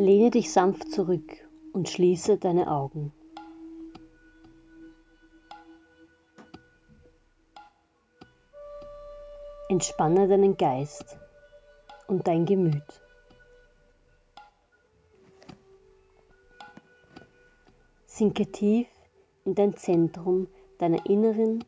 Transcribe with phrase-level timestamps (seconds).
[0.00, 1.30] Lehne dich sanft zurück
[1.74, 3.12] und schließe deine Augen.
[9.68, 11.18] Entspanne deinen Geist
[12.08, 13.02] und dein Gemüt.
[18.06, 18.88] Sinke tief
[19.44, 20.48] in dein Zentrum
[20.78, 21.62] deiner inneren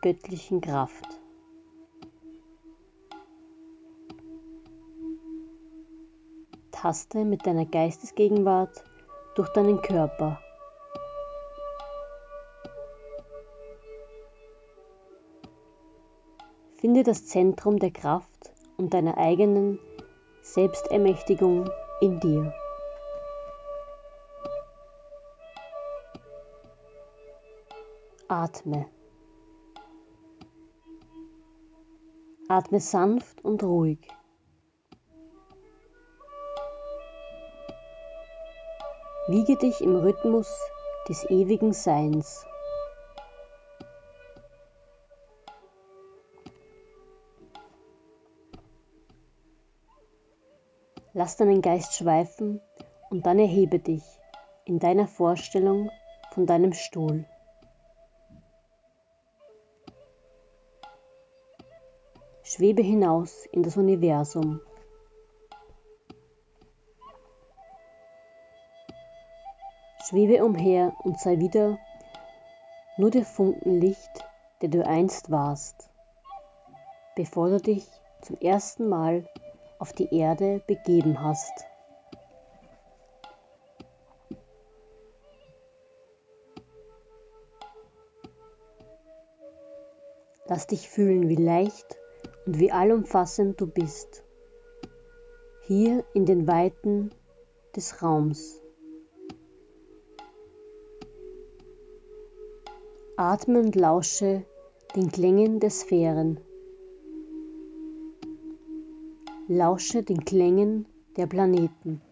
[0.00, 1.15] göttlichen Kraft.
[6.86, 8.84] Taste mit deiner Geistesgegenwart
[9.34, 10.40] durch deinen Körper.
[16.76, 19.80] Finde das Zentrum der Kraft und deiner eigenen
[20.42, 21.68] Selbstermächtigung
[22.00, 22.54] in dir.
[28.28, 28.86] Atme.
[32.46, 33.98] Atme sanft und ruhig.
[39.36, 40.48] Wiege dich im Rhythmus
[41.10, 42.46] des ewigen Seins.
[51.12, 52.62] Lass deinen Geist schweifen
[53.10, 54.02] und dann erhebe dich
[54.64, 55.90] in deiner Vorstellung
[56.32, 57.26] von deinem Stuhl.
[62.42, 64.62] Schwebe hinaus in das Universum.
[70.08, 71.80] Schwebe umher und sei wieder
[72.96, 74.24] nur der Funken Licht,
[74.62, 75.90] der du einst warst,
[77.16, 77.88] bevor du dich
[78.22, 79.28] zum ersten Mal
[79.80, 81.50] auf die Erde begeben hast.
[90.46, 91.98] Lass dich fühlen, wie leicht
[92.46, 94.22] und wie allumfassend du bist,
[95.62, 97.10] hier in den Weiten
[97.74, 98.62] des Raums.
[103.18, 104.44] Atme und lausche
[104.94, 106.38] den Klängen der Sphären.
[109.48, 110.84] Lausche den Klängen
[111.16, 112.02] der Planeten.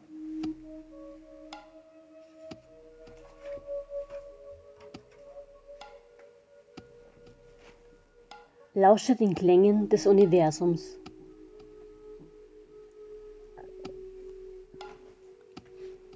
[8.73, 10.99] Lausche den Klängen des Universums.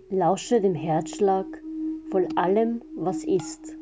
[0.09, 1.44] Lausche dem Herzschlag
[2.10, 3.78] voll allem, was ist.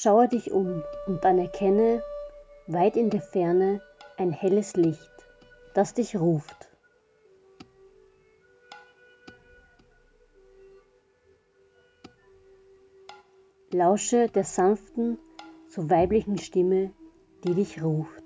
[0.00, 2.04] Schaue dich um und dann erkenne
[2.68, 3.82] weit in der Ferne
[4.16, 5.28] ein helles Licht,
[5.74, 6.68] das dich ruft.
[13.72, 15.18] Lausche der sanften,
[15.66, 16.92] so weiblichen Stimme,
[17.42, 18.17] die dich ruft.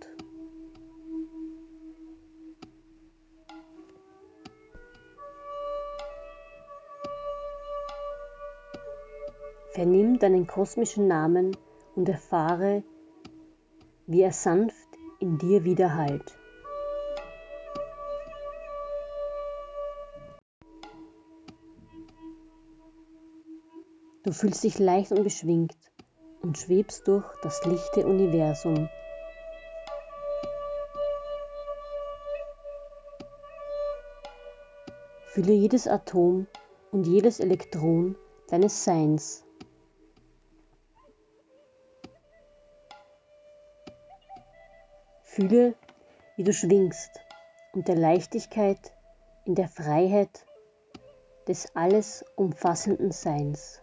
[9.72, 11.56] Vernimm deinen kosmischen Namen
[11.96, 12.82] und erfahre,
[14.06, 14.88] wie er sanft
[15.18, 16.36] in dir widerhallt.
[24.24, 25.76] Du fühlst dich leicht und beschwingt
[26.42, 28.90] und schwebst durch das lichte Universum.
[35.28, 36.46] Fühle jedes Atom
[36.90, 38.16] und jedes Elektron
[38.48, 39.46] deines Seins.
[45.42, 45.74] Fühle,
[46.36, 47.10] wie du schwingst
[47.72, 48.92] und der Leichtigkeit
[49.44, 50.46] in der Freiheit
[51.48, 53.80] des alles umfassenden Seins.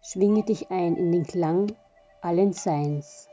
[0.00, 1.76] Schwinge dich ein in den Klang
[2.22, 3.28] allen Seins.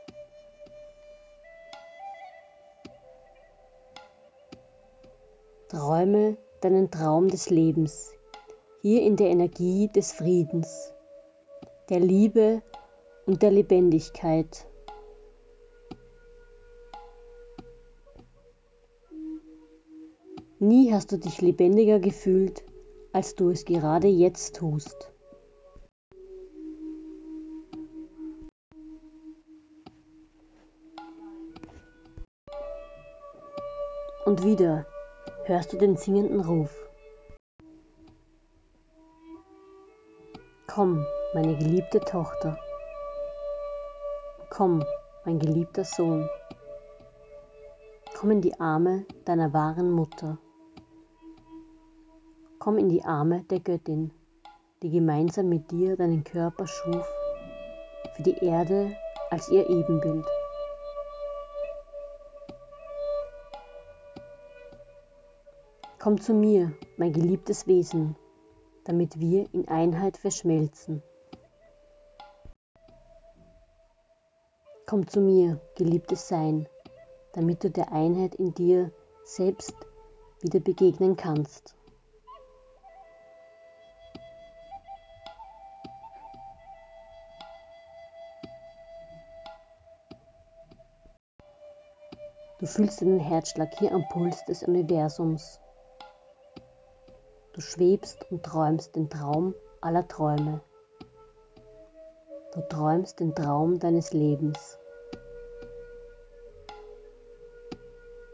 [5.68, 8.12] Träume deinen Traum des Lebens,
[8.82, 10.92] hier in der Energie des Friedens
[11.90, 12.62] der Liebe
[13.26, 14.66] und der Lebendigkeit.
[20.60, 22.64] Nie hast du dich lebendiger gefühlt,
[23.12, 25.12] als du es gerade jetzt tust.
[34.26, 34.86] Und wieder
[35.46, 36.70] hörst du den singenden Ruf.
[40.68, 42.58] Komm, meine geliebte Tochter.
[44.50, 44.84] Komm,
[45.24, 46.28] mein geliebter Sohn.
[48.18, 50.38] Komm in die Arme deiner wahren Mutter.
[52.58, 54.12] Komm in die Arme der Göttin.
[54.82, 57.06] die gemeinsam mit dir deinen Körper schuf,
[58.14, 58.96] für die Erde
[59.30, 60.24] als ihr Ebenbild.
[65.98, 68.16] Komm zu mir, mein geliebtes Wesen,
[68.84, 71.02] damit wir in Einheit verschmelzen.
[74.90, 76.68] Komm zu mir, geliebtes Sein,
[77.34, 78.90] damit du der Einheit in dir
[79.22, 79.72] selbst
[80.40, 81.76] wieder begegnen kannst.
[92.58, 95.60] Du fühlst deinen Herzschlag hier am Puls des Universums.
[97.52, 100.60] Du schwebst und träumst den Traum aller Träume.
[102.54, 104.79] Du träumst den Traum deines Lebens.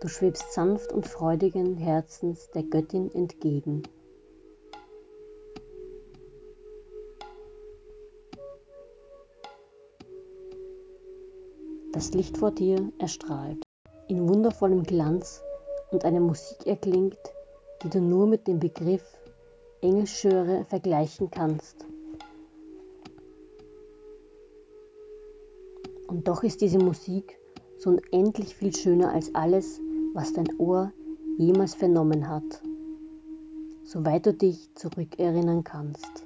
[0.00, 3.82] Du schwebst sanft und freudigen Herzens der Göttin entgegen.
[11.92, 13.64] Das Licht vor dir erstrahlt
[14.08, 15.42] in wundervollem Glanz
[15.90, 17.18] und eine Musik erklingt,
[17.82, 19.02] die du nur mit dem Begriff
[19.80, 21.86] Engelschöre vergleichen kannst.
[26.06, 27.38] Und doch ist diese Musik
[27.78, 29.80] so unendlich viel schöner als alles,
[30.16, 30.94] was dein Ohr
[31.36, 32.62] jemals vernommen hat,
[33.84, 36.24] soweit du dich zurückerinnern kannst.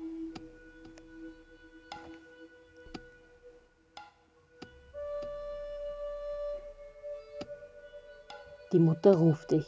[8.73, 9.67] Die Mutter ruft dich.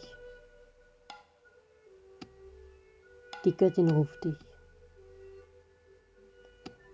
[3.44, 4.38] Die Göttin ruft dich.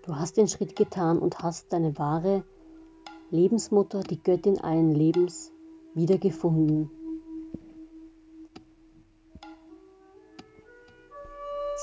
[0.07, 2.43] Du hast den Schritt getan und hast deine wahre
[3.31, 5.53] Lebensmutter, die Göttin allen Lebens,
[5.93, 6.98] wiedergefunden.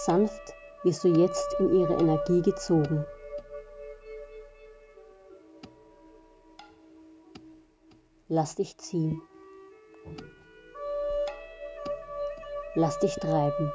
[0.06, 0.54] Sanft
[0.84, 3.08] wirst du jetzt in ihre Energie gezogen.
[8.28, 9.20] Lass dich ziehen.
[12.76, 13.74] Lass dich treiben.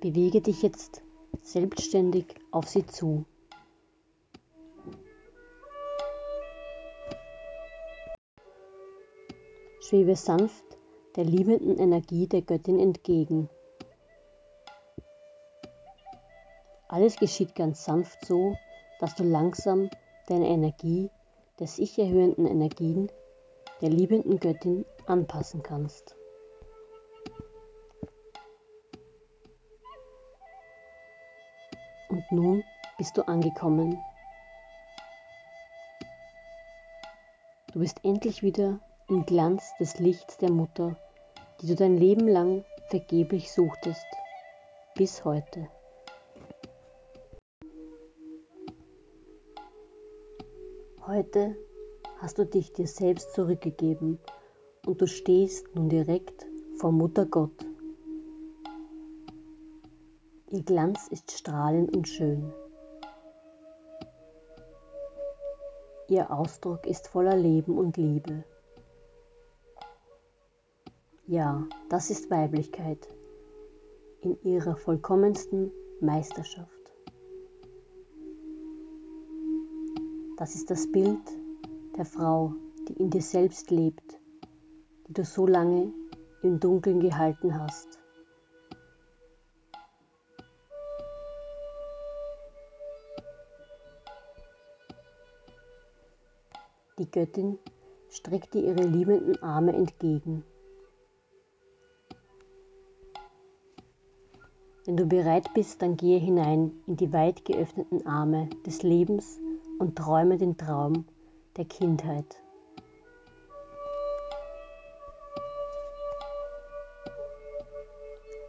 [0.00, 1.00] Bewege dich jetzt
[1.42, 3.24] selbstständig auf sie zu.
[9.80, 10.67] Schwebe sanft
[11.18, 13.50] der liebenden Energie der Göttin entgegen.
[16.88, 18.56] Alles geschieht ganz sanft so,
[19.00, 19.90] dass du langsam
[20.28, 21.10] deine Energie
[21.58, 23.10] der sich erhöhenden Energien
[23.80, 26.16] der liebenden Göttin anpassen kannst.
[32.08, 32.64] Und nun
[32.96, 33.98] bist du angekommen.
[37.72, 40.96] Du bist endlich wieder im Glanz des Lichts der Mutter,
[41.60, 44.06] die du dein Leben lang vergeblich suchtest,
[44.94, 45.68] bis heute.
[51.06, 51.56] Heute
[52.18, 54.18] hast du dich dir selbst zurückgegeben
[54.86, 56.46] und du stehst nun direkt
[56.76, 57.66] vor Mutter Gott.
[60.50, 62.52] Ihr Glanz ist strahlend und schön.
[66.08, 68.44] Ihr Ausdruck ist voller Leben und Liebe.
[71.30, 73.06] Ja, das ist Weiblichkeit
[74.22, 75.70] in ihrer vollkommensten
[76.00, 76.72] Meisterschaft.
[80.38, 81.20] Das ist das Bild
[81.98, 82.54] der Frau,
[82.88, 84.18] die in dir selbst lebt,
[85.06, 85.92] die du so lange
[86.42, 87.98] im Dunkeln gehalten hast.
[96.98, 97.58] Die Göttin
[98.08, 100.42] streckt dir ihre liebenden Arme entgegen.
[104.88, 109.38] Wenn du bereit bist, dann gehe hinein in die weit geöffneten Arme des Lebens
[109.78, 111.04] und träume den Traum
[111.58, 112.24] der Kindheit.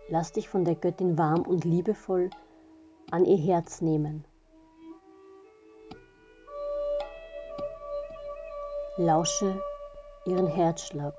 [0.08, 2.30] Lass dich von der Göttin warm und liebevoll
[3.12, 4.24] an ihr Herz nehmen.
[8.96, 9.62] Lausche
[10.26, 11.16] ihren Herzschlag,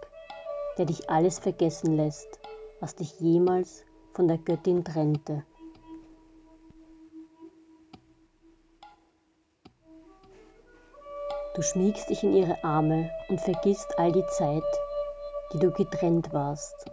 [0.78, 2.40] der dich alles vergessen lässt,
[2.80, 5.44] was dich jemals von der Göttin trennte.
[11.54, 14.62] Du schmiegst dich in ihre Arme und vergisst all die Zeit,
[15.52, 16.86] die du getrennt warst.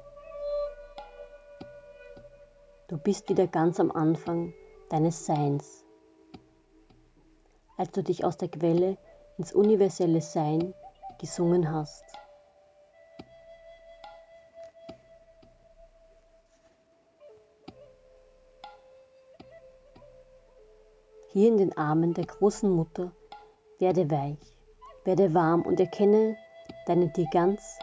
[2.88, 4.54] Du bist wieder ganz am Anfang
[4.90, 5.86] deines Seins,
[7.78, 8.98] als du dich aus der Quelle
[9.38, 10.74] ins universelle Sein
[11.20, 12.07] gesungen hast.
[21.38, 23.12] Hier in den Armen der großen Mutter,
[23.78, 24.58] werde weich,
[25.04, 26.36] werde warm und erkenne
[26.88, 27.78] deine dir ganz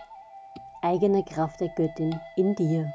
[0.83, 2.93] eigene Kraft der Göttin in dir.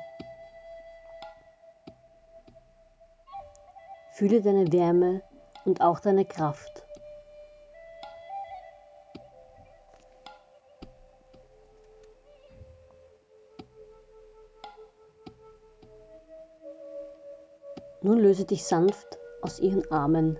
[4.12, 5.22] Fühle deine Wärme
[5.64, 6.86] und auch deine Kraft.
[18.02, 20.38] Nun löse dich sanft aus ihren Armen.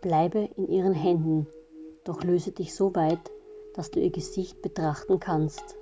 [0.00, 1.46] Bleibe in ihren Händen,
[2.04, 3.32] doch löse dich so weit,
[3.74, 5.76] dass du ihr Gesicht betrachten kannst.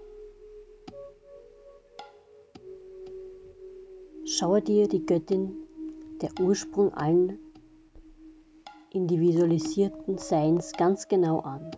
[4.25, 5.55] Schaue dir die Göttin,
[6.21, 7.39] der Ursprung allen
[8.91, 11.71] individualisierten Seins ganz genau an.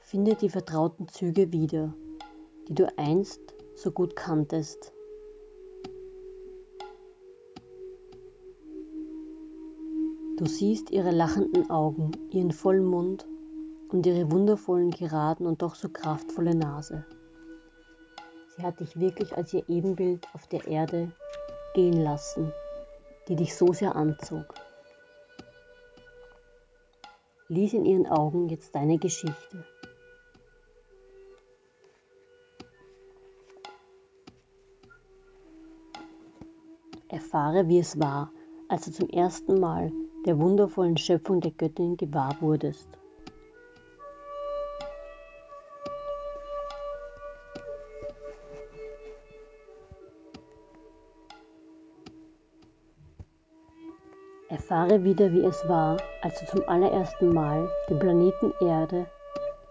[0.00, 1.92] Finde die vertrauten Züge wieder,
[2.68, 3.40] die du einst
[3.74, 4.92] so gut kanntest.
[10.44, 13.26] Du siehst ihre lachenden Augen, ihren vollen Mund
[13.88, 17.06] und ihre wundervollen, geraden und doch so kraftvolle Nase.
[18.54, 21.10] Sie hat dich wirklich als ihr Ebenbild auf der Erde
[21.74, 22.52] gehen lassen,
[23.26, 24.52] die dich so sehr anzog.
[27.48, 29.64] Lies in ihren Augen jetzt deine Geschichte.
[37.08, 38.30] Erfahre, wie es war,
[38.68, 39.90] als du zum ersten Mal
[40.24, 42.88] der wundervollen Schöpfung der Göttin gewahr wurdest.
[54.48, 59.06] Erfahre wieder, wie es war, als du zum allerersten Mal den Planeten Erde,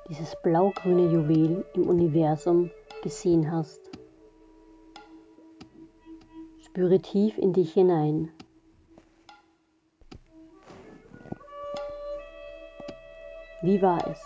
[0.10, 2.70] dieses blau-grüne Juwel im Universum,
[3.02, 3.80] gesehen hast.
[6.60, 8.32] Spüre tief in dich hinein.
[13.64, 14.22] Wie war es,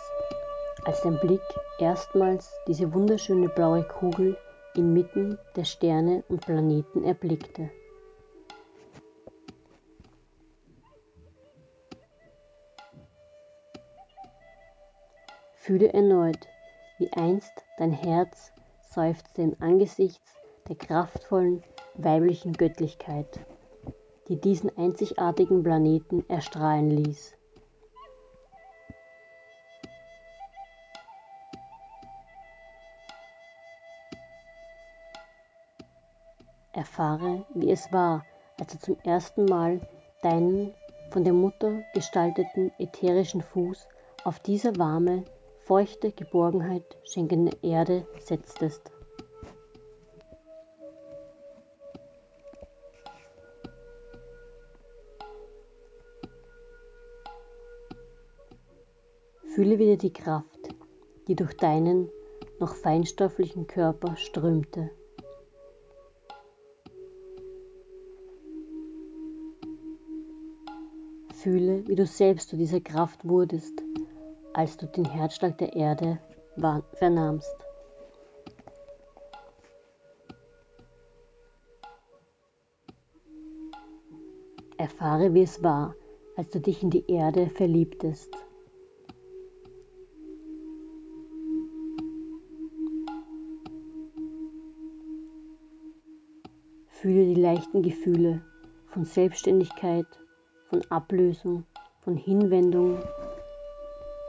[0.84, 1.40] als dein Blick
[1.78, 4.36] erstmals diese wunderschöne blaue Kugel
[4.74, 7.70] inmitten der Sterne und Planeten erblickte?
[15.54, 16.48] Fühle erneut,
[16.98, 18.52] wie einst dein Herz
[18.90, 20.32] seufzte im Angesichts
[20.68, 21.62] der kraftvollen
[21.94, 23.38] weiblichen Göttlichkeit,
[24.26, 27.37] die diesen einzigartigen Planeten erstrahlen ließ.
[36.98, 38.26] Erfahre, wie es war,
[38.58, 39.80] als du zum ersten Mal
[40.20, 40.74] deinen
[41.12, 43.86] von der Mutter gestalteten ätherischen Fuß
[44.24, 45.24] auf diese warme,
[45.60, 48.90] feuchte Geborgenheit schenkende Erde setztest.
[59.54, 60.74] Fühle wieder die Kraft,
[61.28, 62.10] die durch deinen
[62.58, 64.90] noch feinstofflichen Körper strömte.
[71.38, 73.84] Fühle, wie du selbst zu dieser Kraft wurdest,
[74.54, 76.18] als du den Herzschlag der Erde
[76.94, 77.56] vernahmst.
[84.78, 85.94] Erfahre, wie es war,
[86.36, 88.34] als du dich in die Erde verliebtest.
[96.88, 98.42] Fühle die leichten Gefühle
[98.86, 100.06] von Selbstständigkeit,
[100.68, 101.64] von Ablösung,
[102.00, 102.98] von Hinwendung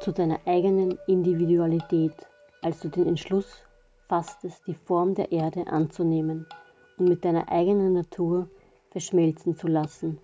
[0.01, 2.13] zu deiner eigenen Individualität,
[2.61, 3.63] als du den Entschluss
[4.07, 6.47] fasstest, die Form der Erde anzunehmen
[6.97, 8.49] und mit deiner eigenen Natur
[8.91, 10.19] verschmelzen zu lassen.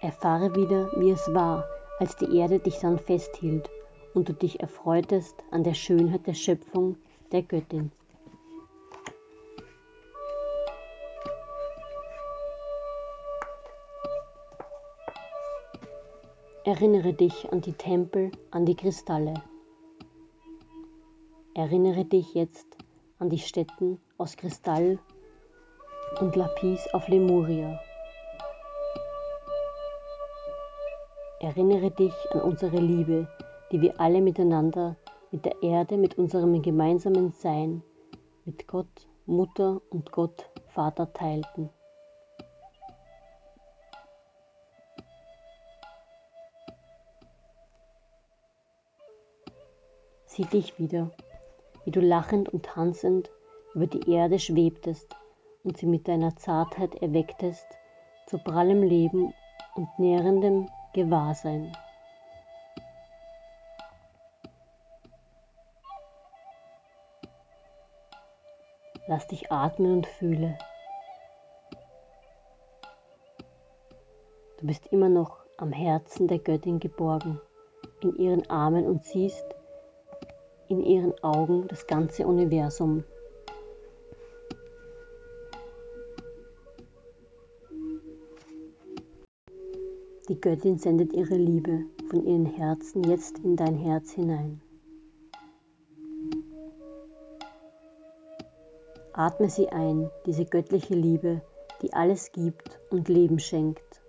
[0.00, 1.64] Erfahre wieder, wie es war,
[1.98, 3.70] als die Erde dich dann festhielt
[4.14, 6.96] und du dich erfreutest an der Schönheit der Schöpfung
[7.32, 7.90] der Göttin.
[16.64, 19.34] Erinnere dich an die Tempel, an die Kristalle.
[21.54, 22.78] Erinnere dich jetzt
[23.18, 24.98] an die Stätten aus Kristall
[26.20, 27.78] und Lapis auf Lemuria.
[31.40, 33.28] Erinnere dich an unsere Liebe,
[33.74, 34.94] die wir alle miteinander,
[35.32, 37.82] mit der Erde, mit unserem gemeinsamen Sein,
[38.44, 41.70] mit Gott, Mutter und Gott, Vater teilten.
[50.26, 51.10] Sieh dich wieder,
[51.84, 53.28] wie du lachend und tanzend
[53.74, 55.16] über die Erde schwebtest
[55.64, 57.66] und sie mit deiner Zartheit erwecktest
[58.28, 59.34] zu prallem Leben
[59.74, 61.76] und nährendem Gewahrsein.
[69.14, 70.58] Lass dich atmen und fühle.
[74.58, 77.40] Du bist immer noch am Herzen der Göttin geborgen,
[78.00, 79.46] in ihren Armen und siehst
[80.66, 83.04] in ihren Augen das ganze Universum.
[90.28, 94.60] Die Göttin sendet ihre Liebe von ihren Herzen jetzt in dein Herz hinein.
[99.16, 101.40] Atme sie ein, diese göttliche Liebe,
[101.82, 104.02] die alles gibt und Leben schenkt.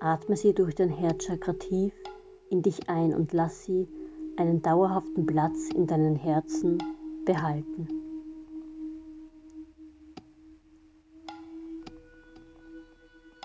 [0.00, 1.92] Atme sie durch dein Herzchakra tief
[2.48, 3.86] in dich ein und lass sie
[4.36, 6.78] einen dauerhaften Platz in deinem Herzen
[7.24, 7.86] behalten.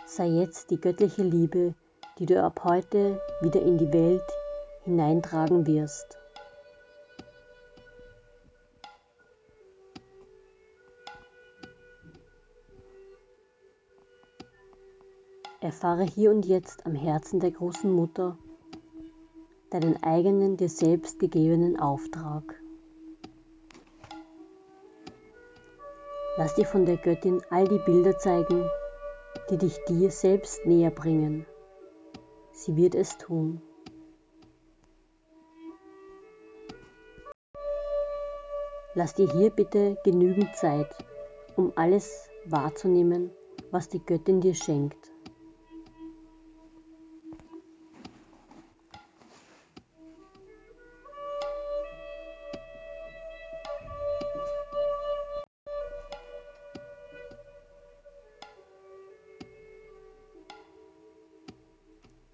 [0.07, 1.75] Sei jetzt die göttliche Liebe,
[2.17, 4.25] die du ab heute wieder in die Welt
[4.85, 6.17] hineintragen wirst.
[15.65, 18.37] Erfahre hier und jetzt am Herzen der großen Mutter
[19.71, 22.43] deinen eigenen dir selbst gegebenen Auftrag.
[26.37, 28.69] Lass dir von der Göttin all die Bilder zeigen,
[29.49, 31.47] die dich dir selbst näher bringen.
[32.51, 33.59] Sie wird es tun.
[38.93, 40.95] Lass dir hier bitte genügend Zeit,
[41.55, 43.31] um alles wahrzunehmen,
[43.71, 45.14] was die Göttin dir schenkt.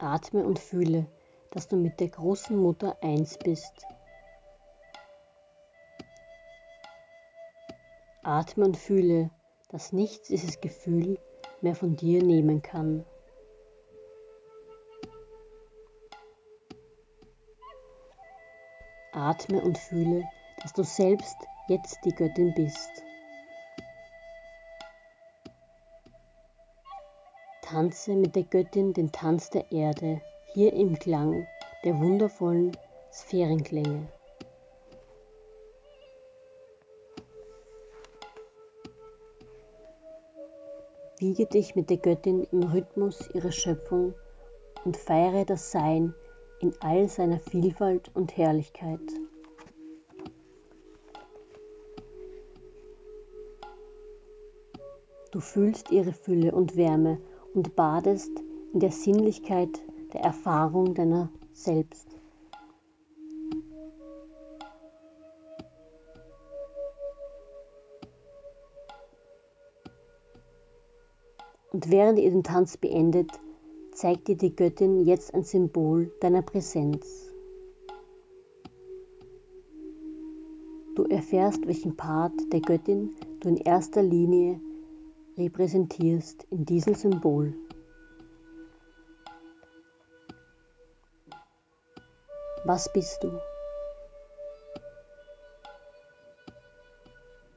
[0.01, 1.05] Atme und fühle,
[1.51, 3.85] dass du mit der großen Mutter eins bist.
[8.23, 9.29] Atme und fühle,
[9.69, 11.19] dass nichts dieses Gefühl
[11.61, 13.05] mehr von dir nehmen kann.
[19.11, 20.23] Atme und fühle,
[20.61, 21.37] dass du selbst
[21.67, 23.03] jetzt die Göttin bist.
[27.71, 30.19] Tanze mit der Göttin den Tanz der Erde,
[30.53, 31.47] hier im Klang
[31.85, 32.75] der wundervollen
[33.13, 34.09] Sphärenklänge.
[41.17, 44.15] Wiege dich mit der Göttin im Rhythmus ihrer Schöpfung
[44.83, 46.13] und feiere das Sein
[46.59, 48.99] in all seiner Vielfalt und Herrlichkeit.
[55.31, 57.17] Du fühlst ihre Fülle und Wärme
[57.53, 58.31] und badest
[58.73, 59.79] in der Sinnlichkeit
[60.13, 62.07] der Erfahrung deiner selbst.
[71.73, 73.31] Und während ihr den Tanz beendet,
[73.93, 77.31] zeigt dir die Göttin jetzt ein Symbol deiner Präsenz.
[80.95, 84.59] Du erfährst, welchen Part der Göttin du in erster Linie
[85.41, 87.55] repräsentierst in diesem Symbol.
[92.63, 93.39] Was bist du?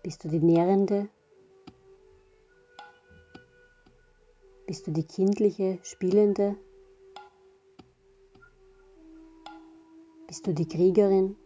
[0.03, 1.09] Bist du die Nährende?
[4.67, 6.57] Bist du die kindliche, spielende?
[10.27, 11.37] Bist du die Kriegerin?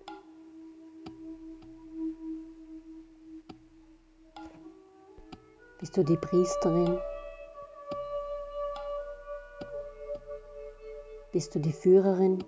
[5.99, 7.01] Du die Priesterin?
[11.33, 12.45] Bist du die Führerin?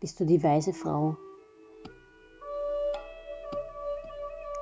[0.00, 1.14] Bist du die weise Frau?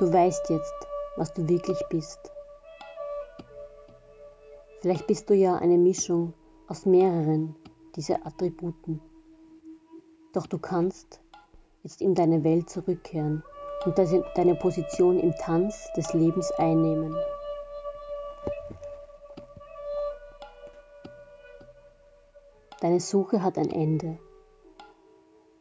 [0.00, 0.74] Du weißt jetzt,
[1.16, 2.18] was du wirklich bist.
[4.80, 6.34] Vielleicht bist du ja eine Mischung
[6.66, 7.54] aus mehreren
[7.94, 9.00] dieser Attributen.
[10.32, 11.20] Doch du kannst
[11.84, 13.44] jetzt in deine Welt zurückkehren
[13.86, 13.96] und
[14.34, 17.16] deine Position im Tanz des Lebens einnehmen.
[22.80, 24.18] Deine Suche hat ein Ende.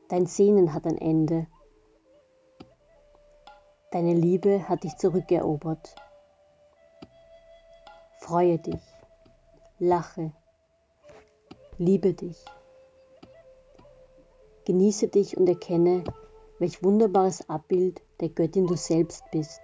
[0.10, 1.48] Dein Sehnen hat ein Ende.
[3.92, 5.96] Deine Liebe hat dich zurückerobert.
[8.20, 8.82] Freue dich,
[9.80, 10.34] lache,
[11.78, 12.38] Liebe dich.
[14.64, 16.06] Genieße dich und erkenne,
[16.60, 19.62] welch wunderbares Abbild der Göttin du selbst bist.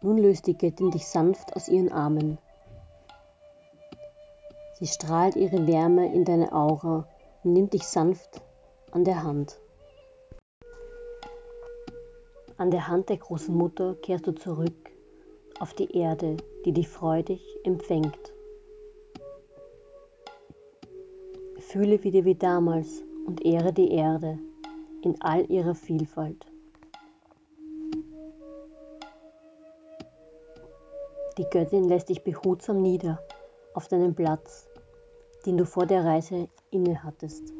[0.00, 2.38] Nun löst die Göttin dich sanft aus ihren Armen.
[4.78, 7.08] Sie strahlt ihre Wärme in deine Aura
[7.42, 8.40] und nimmt dich sanft
[8.92, 9.60] an der Hand.
[12.58, 14.90] An der Hand der großen Mutter kehrst du zurück
[15.58, 18.32] auf die Erde, die dich freudig empfängt.
[21.78, 24.36] Fühle wieder wie damals und ehre die Erde
[25.02, 26.44] in all ihrer Vielfalt.
[31.38, 33.20] Die Göttin lässt dich behutsam nieder
[33.74, 34.66] auf deinen Platz,
[35.46, 37.54] den du vor der Reise innehattest.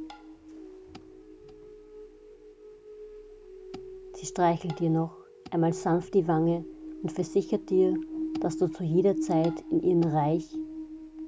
[4.15, 5.17] Sie streichelt dir noch
[5.53, 6.65] einmal sanft die Wange
[7.05, 7.95] und versichert dir,
[8.41, 10.59] dass du zu jeder Zeit in ihrem Reich,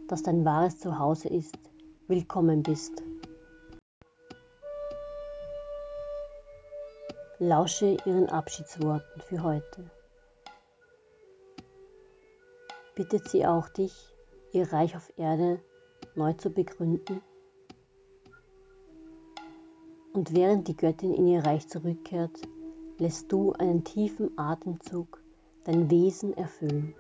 [0.09, 1.57] das dein wahres Zuhause ist,
[2.11, 3.05] willkommen bist.
[7.39, 9.89] Lausche ihren Abschiedsworten für heute.
[12.97, 13.95] Bittet sie auch dich,
[14.51, 15.61] ihr Reich auf Erde
[16.17, 17.23] neu zu begründen?
[20.13, 22.43] Und während die Göttin in ihr Reich zurückkehrt,
[22.99, 25.23] lässt du einen tiefen Atemzug
[25.63, 26.93] dein Wesen erfüllen.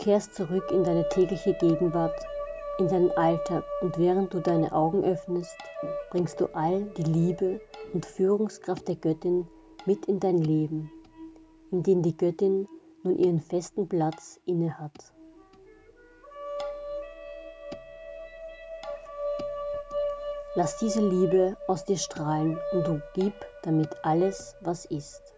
[0.00, 2.18] Kehrst zurück in deine tägliche Gegenwart,
[2.78, 5.56] in deinen Alltag und während du deine Augen öffnest,
[6.10, 7.60] bringst du all die Liebe
[7.92, 9.46] und Führungskraft der Göttin
[9.84, 10.90] mit in dein Leben,
[11.70, 12.66] in dem die Göttin
[13.02, 14.92] nun ihren festen Platz innehat.
[20.54, 25.34] Lass diese Liebe aus dir strahlen und du gib damit alles, was ist.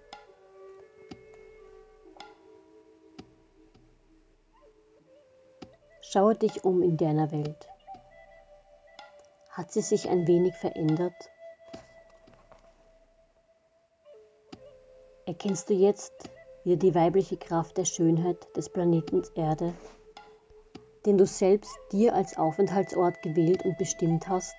[6.12, 7.68] Schaue dich um in deiner Welt.
[9.48, 11.14] Hat sie sich ein wenig verändert?
[15.24, 16.12] Erkennst du jetzt
[16.64, 19.72] wieder die weibliche Kraft der Schönheit des Planeten Erde,
[21.06, 24.56] den du selbst dir als Aufenthaltsort gewählt und bestimmt hast?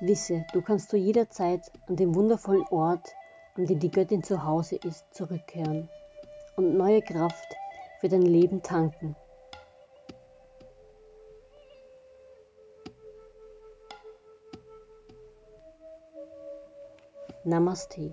[0.00, 3.14] Wisse, du kannst zu jeder Zeit an den wundervollen Ort,
[3.54, 5.90] an dem die Göttin zu Hause ist, zurückkehren
[6.56, 7.54] und neue Kraft
[8.00, 9.16] für dein Leben tanken.
[17.44, 18.12] Namaste.